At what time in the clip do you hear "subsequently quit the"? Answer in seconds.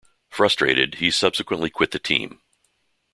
1.11-1.99